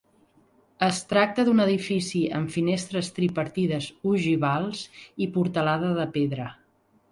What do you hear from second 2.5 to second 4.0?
finestres tripartides